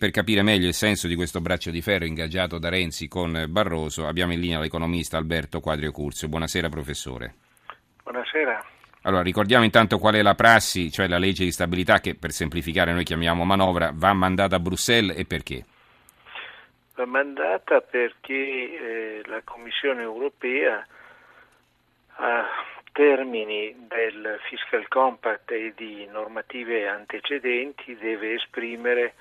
[0.00, 4.06] Per capire meglio il senso di questo braccio di ferro ingaggiato da Renzi con Barroso,
[4.06, 6.26] abbiamo in linea l'economista Alberto Quadrio Curzio.
[6.26, 7.34] Buonasera professore.
[8.04, 8.64] Buonasera.
[9.02, 12.94] Allora, ricordiamo intanto qual è la prassi, cioè la legge di stabilità che per semplificare
[12.94, 15.66] noi chiamiamo manovra, va mandata a Bruxelles e perché?
[16.94, 20.82] Va mandata perché eh, la Commissione europea
[22.14, 22.46] a
[22.92, 29.12] termini del fiscal compact e di normative antecedenti deve esprimere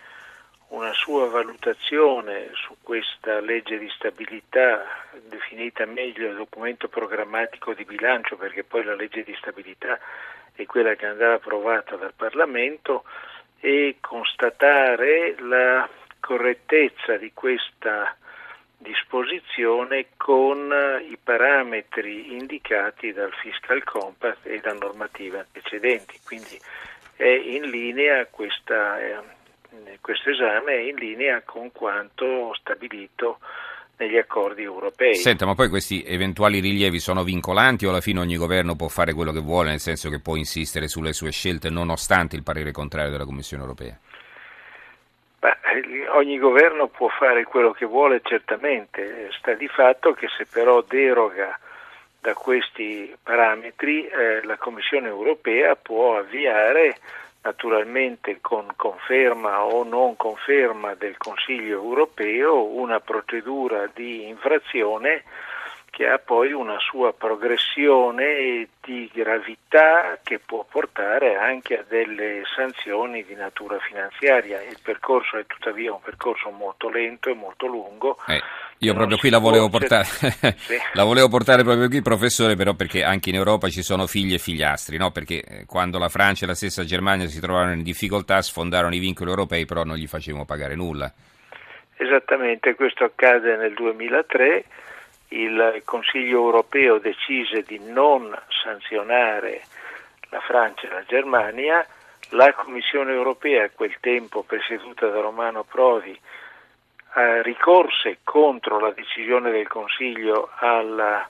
[0.69, 4.85] una sua valutazione su questa legge di stabilità,
[5.27, 9.99] definita meglio documento programmatico di bilancio, perché poi la legge di stabilità
[10.53, 13.03] è quella che andrà approvata dal Parlamento,
[13.59, 15.87] e constatare la
[16.19, 18.15] correttezza di questa
[18.77, 20.73] disposizione con
[21.09, 26.19] i parametri indicati dal Fiscal Compact e da normative antecedenti.
[26.23, 26.57] Quindi
[27.15, 29.37] è in linea questa eh,
[30.01, 33.39] questo esame è in linea con quanto stabilito
[33.97, 35.15] negli accordi europei.
[35.15, 39.13] Senta, ma poi questi eventuali rilievi sono vincolanti o alla fine ogni governo può fare
[39.13, 43.11] quello che vuole, nel senso che può insistere sulle sue scelte nonostante il parere contrario
[43.11, 43.97] della Commissione europea?
[45.39, 50.81] Beh, ogni governo può fare quello che vuole certamente, sta di fatto che se però
[50.81, 51.57] deroga
[52.21, 56.97] da questi parametri eh, la Commissione europea può avviare
[57.41, 65.23] naturalmente con conferma o non conferma del Consiglio europeo una procedura di infrazione
[65.89, 73.25] che ha poi una sua progressione di gravità che può portare anche a delle sanzioni
[73.25, 74.61] di natura finanziaria.
[74.61, 78.17] Il percorso è tuttavia un percorso molto lento e molto lungo.
[78.27, 78.41] Eh,
[78.79, 80.05] io proprio qui la volevo, portare,
[80.55, 80.77] sì.
[80.93, 84.37] la volevo portare proprio qui, professore, però perché anche in Europa ci sono figli e
[84.37, 85.11] figliastri, no?
[85.11, 88.99] perché eh, quando la Francia e la stessa Germania si trovarono in difficoltà sfondarono i
[88.99, 91.11] vincoli europei, però non gli facevano pagare nulla.
[91.97, 94.63] Esattamente, questo accade nel 2003
[95.29, 98.33] il Consiglio europeo decise di non
[98.63, 99.61] sanzionare
[100.29, 101.85] la Francia e la Germania,
[102.29, 106.17] la Commissione europea, a quel tempo presieduta da Romano Prodi,
[107.19, 111.27] eh, ricorse contro la decisione del Consiglio alla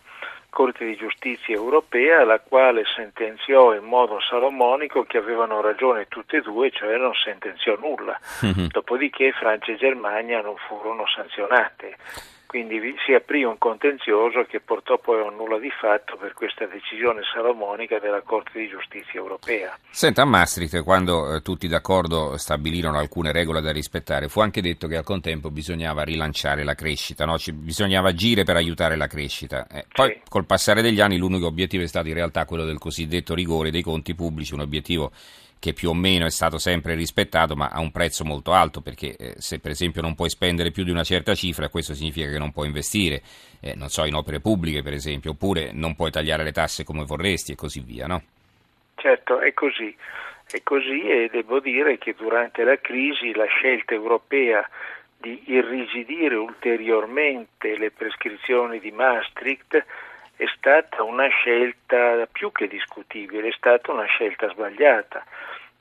[0.50, 6.42] Corte di giustizia europea, la quale sentenziò in modo salomonico che avevano ragione tutte e
[6.42, 8.20] due, cioè non sentenziò nulla.
[8.44, 8.68] Mm-hmm.
[8.68, 11.98] Dopodiché Francia e Germania non furono sanzionate
[12.50, 16.66] quindi si aprì un contenzioso che portò poi a un nulla di fatto per questa
[16.66, 19.78] decisione salomonica della Corte di Giustizia europea.
[19.92, 24.88] Senta, a Maastricht, quando eh, tutti d'accordo stabilirono alcune regole da rispettare, fu anche detto
[24.88, 27.38] che al contempo bisognava rilanciare la crescita, no?
[27.38, 29.68] Ci, bisognava agire per aiutare la crescita.
[29.72, 30.22] Eh, poi sì.
[30.28, 33.84] col passare degli anni l'unico obiettivo è stato in realtà quello del cosiddetto rigore dei
[33.84, 35.12] conti pubblici, un obiettivo
[35.60, 39.16] che più o meno è stato sempre rispettato, ma a un prezzo molto alto, perché
[39.18, 42.40] eh, se per esempio non puoi spendere più di una certa cifra, questo significa che
[42.40, 43.22] non puoi investire,
[43.60, 47.04] eh, non so, in opere pubbliche per esempio, oppure non puoi tagliare le tasse come
[47.04, 48.24] vorresti e così via, no?
[48.96, 49.96] Certo, è così.
[50.52, 54.68] È così e devo dire che durante la crisi la scelta europea
[55.20, 59.86] di irrigidire ulteriormente le prescrizioni di Maastricht
[60.40, 65.22] è stata una scelta più che discutibile, è stata una scelta sbagliata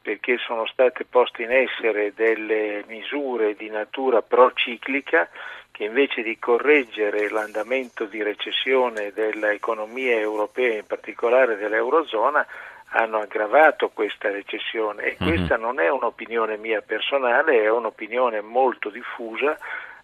[0.03, 5.29] perché sono state poste in essere delle misure di natura prociclica
[5.71, 12.45] che invece di correggere l'andamento di recessione dell'economia europea, in particolare dell'Eurozona,
[12.91, 15.37] hanno aggravato questa recessione e mm-hmm.
[15.37, 19.57] questa non è un'opinione mia personale, è un'opinione molto diffusa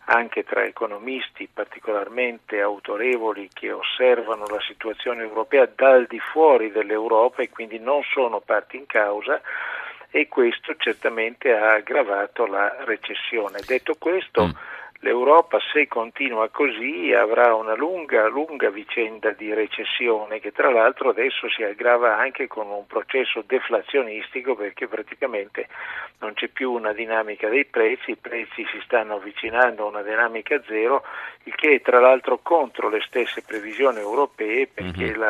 [0.07, 7.49] anche tra economisti particolarmente autorevoli che osservano la situazione europea dal di fuori dell'Europa e
[7.51, 9.41] quindi non sono parti in causa
[10.11, 13.61] e questo certamente ha aggravato la recessione.
[13.67, 14.51] Detto questo, mm
[15.01, 21.49] l'Europa se continua così avrà una lunga, lunga vicenda di recessione che tra l'altro adesso
[21.51, 25.69] si aggrava anche con un processo deflazionistico perché praticamente
[26.21, 30.63] non c'è più una dinamica dei prezzi, i prezzi si stanno avvicinando a una dinamica
[30.67, 31.05] zero,
[31.45, 35.21] il che è tra l'altro contro le stesse previsioni europee perché mm-hmm.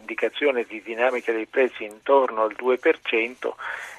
[0.00, 3.52] l'indicazione di dinamica dei prezzi intorno al 2%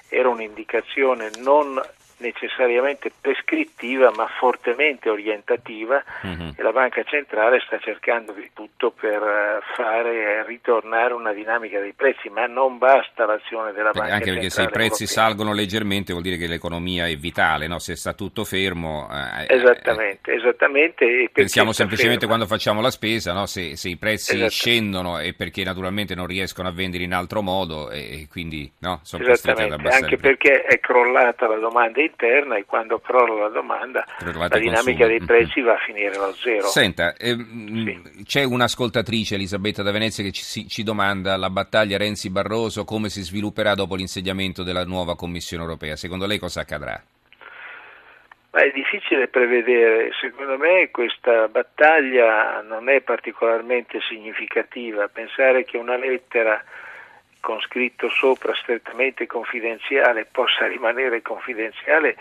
[0.10, 1.82] era un'indicazione non
[2.18, 6.50] necessariamente prescrittiva ma fortemente orientativa mm-hmm.
[6.56, 11.94] e la banca centrale sta cercando di tutto per eh, fare ritornare una dinamica dei
[11.94, 15.24] prezzi ma non basta l'azione della perché banca anche centrale perché se i prezzi europea.
[15.24, 17.78] salgono leggermente vuol dire che l'economia è vitale no?
[17.78, 22.36] se sta tutto fermo eh, esattamente, eh, esattamente pensiamo semplicemente ferma.
[22.36, 23.46] quando facciamo la spesa no?
[23.46, 27.92] se, se, i prezzi scendono è perché naturalmente non riescono a vendere in altro modo
[27.92, 29.02] e, quindi no?
[29.04, 33.50] sono costretti ad abbassare anche perché è crollata la domanda interna e quando crolla la
[33.50, 35.08] domanda la dinamica consumi.
[35.08, 36.68] dei prezzi va a finire allo zero.
[36.68, 38.24] Senta, ehm, sì.
[38.24, 43.76] c'è un'ascoltatrice, Elisabetta da Venezia, che ci, ci domanda la battaglia Renzi-Barroso come si svilupperà
[43.76, 45.96] dopo l'insediamento della nuova Commissione europea.
[45.96, 47.02] Secondo lei cosa accadrà?
[48.52, 55.96] Ma è difficile prevedere, secondo me questa battaglia non è particolarmente significativa, pensare che una
[55.96, 56.64] lettera
[57.40, 62.16] con scritto sopra strettamente confidenziale possa rimanere confidenziale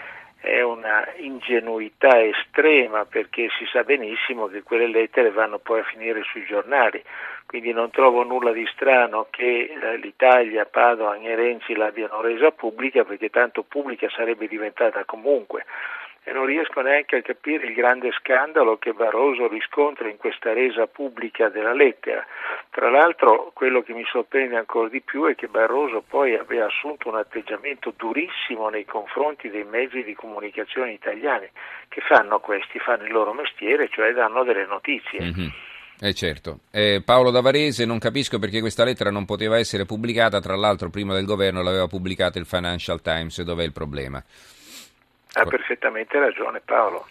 [0.47, 6.23] è una ingenuità estrema perché si sa benissimo che quelle lettere vanno poi a finire
[6.23, 7.03] sui giornali,
[7.47, 13.05] quindi non trovo nulla di strano che eh, l'Italia, Padoan e Renzi l'abbiano resa pubblica
[13.05, 15.65] perché tanto pubblica sarebbe diventata comunque
[16.29, 20.89] e non riesco neanche a capire il grande scandalo che Barroso riscontra in questa resa
[20.89, 22.27] pubblica della lettera.
[22.71, 27.09] Tra l'altro quello che mi sorprende ancora di più è che Barroso poi aveva assunto
[27.11, 31.49] un atteggiamento durissimo nei confronti dei mezzi di comunicazione italiani
[31.87, 35.21] che fanno questi, fanno il loro mestiere, cioè danno delle notizie.
[35.21, 35.49] Mm-hmm.
[36.01, 36.59] Eh certo.
[36.73, 41.15] Eh, Paolo Davarese, non capisco perché questa lettera non poteva essere pubblicata, tra l'altro prima
[41.15, 44.21] del governo l'aveva pubblicata il Financial Times, dov'è il problema?
[45.39, 47.07] Ha perfettamente ragione Paolo.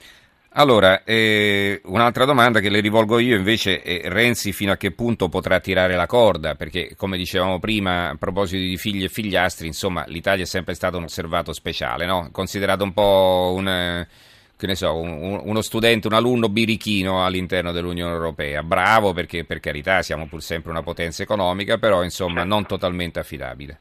[0.58, 5.28] Allora, eh, un'altra domanda che le rivolgo io invece è Renzi fino a che punto
[5.28, 6.56] potrà tirare la corda?
[6.56, 10.96] Perché come dicevamo prima, a proposito di figli e figliastri, insomma, l'Italia è sempre stato
[10.96, 12.30] un osservato speciale, no?
[12.32, 14.08] Considerato un po' un,
[14.72, 18.64] so, un, uno studente, un alunno birichino all'interno dell'Unione Europea.
[18.64, 22.48] Bravo perché per carità siamo pur sempre una potenza economica, però insomma certo.
[22.48, 23.80] non totalmente affidabile.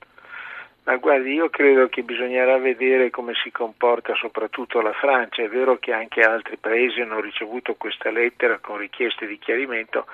[0.84, 5.42] Ma guardi, io credo che bisognerà vedere come si comporta soprattutto la Francia.
[5.42, 10.06] È vero che anche altri paesi hanno ricevuto questa lettera con richieste di chiarimento,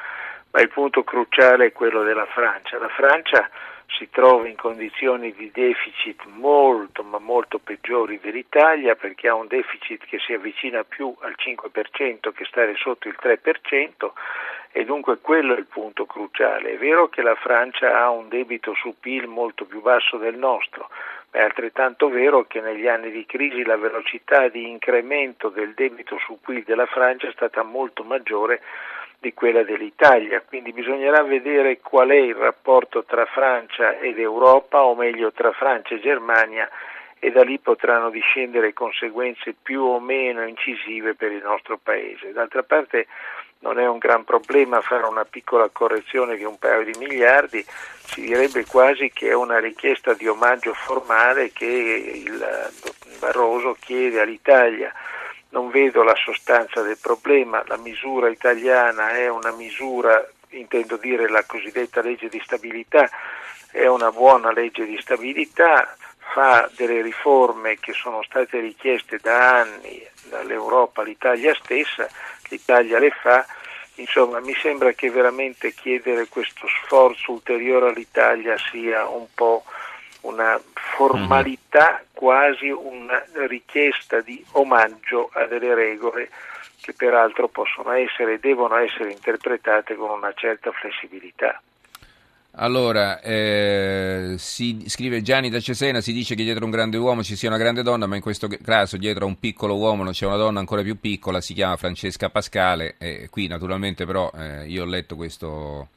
[0.53, 2.79] ma il punto cruciale è quello della Francia.
[2.79, 3.51] La Francia
[3.99, 10.05] si trova in condizioni di deficit molto ma molto peggiori dell'Italia perché ha un deficit
[10.07, 14.13] che si avvicina più al 5% che stare sotto il 3%
[14.73, 16.73] e dunque quello è il punto cruciale.
[16.73, 20.89] È vero che la Francia ha un debito su PIL molto più basso del nostro,
[21.33, 26.19] ma è altrettanto vero che negli anni di crisi la velocità di incremento del debito
[26.19, 28.63] su PIL della Francia è stata molto maggiore
[29.19, 34.95] di quella dell'Italia, quindi bisognerà vedere qual è il rapporto tra Francia ed Europa, o
[34.95, 36.69] meglio tra Francia e Germania,
[37.19, 42.33] e da lì potranno discendere conseguenze più o meno incisive per il nostro Paese.
[42.33, 43.07] D'altra parte
[43.61, 47.65] non è un gran problema fare una piccola correzione di un paio di miliardi,
[48.05, 52.71] si direbbe quasi che è una richiesta di omaggio formale che il
[53.19, 54.93] Barroso chiede all'Italia.
[55.51, 61.45] Non vedo la sostanza del problema, la misura italiana è una misura, intendo dire la
[61.45, 63.09] cosiddetta legge di stabilità,
[63.71, 65.97] è una buona legge di stabilità,
[66.33, 72.09] fa delle riforme che sono state richieste da anni dall'Europa all'Italia stessa,
[72.51, 73.47] l'Italia le fa,
[73.95, 79.65] insomma mi sembra che veramente chiedere questo sforzo ulteriore all'Italia sia un po'
[80.23, 86.31] una formalità, quasi una richiesta di omaggio a delle regole
[86.81, 91.61] che peraltro possono essere e devono essere interpretate con una certa flessibilità.
[92.63, 97.35] Allora, eh, si scrive Gianni da Cesena, si dice che dietro un grande uomo ci
[97.35, 100.27] sia una grande donna, ma in questo caso dietro a un piccolo uomo non c'è
[100.27, 102.97] una donna ancora più piccola, si chiama Francesca Pascale.
[102.99, 105.89] E qui naturalmente però eh, io ho letto questo,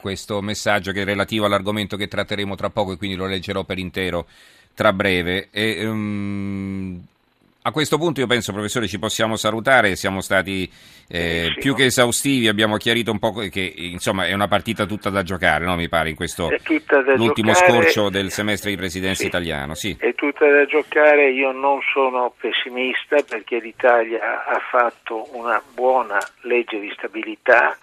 [0.00, 3.76] questo messaggio che è relativo all'argomento che tratteremo tra poco e quindi lo leggerò per
[3.76, 4.26] intero
[4.72, 5.48] tra breve.
[5.50, 7.04] E, um,
[7.66, 10.70] a questo punto io penso, professore, ci possiamo salutare, siamo stati
[11.08, 15.24] eh, più che esaustivi, abbiamo chiarito un po' che insomma è una partita tutta da
[15.24, 15.74] giocare, no?
[15.74, 16.48] mi pare, in questo
[17.16, 19.74] l'ultimo giocare, scorcio del semestre di presidenza sì, italiano.
[19.74, 19.96] Sì.
[19.98, 26.78] È tutta da giocare, io non sono pessimista perché l'Italia ha fatto una buona legge
[26.78, 27.76] di stabilità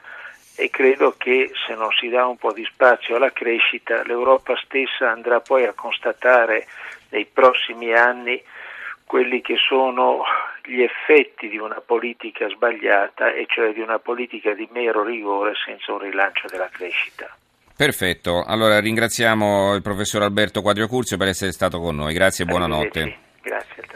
[0.56, 5.12] e credo che se non si dà un po' di spazio alla crescita l'Europa stessa
[5.12, 6.68] andrà poi a constatare
[7.10, 8.42] nei prossimi anni
[9.13, 10.24] quelli che sono
[10.65, 15.91] gli effetti di una politica sbagliata e cioè di una politica di mero rigore senza
[15.91, 17.29] un rilancio della crescita.
[17.77, 22.48] Perfetto, allora ringraziamo il professor Alberto Quadrio Curzio per essere stato con noi, grazie e
[22.48, 23.17] buonanotte.
[23.43, 23.93] Grazie.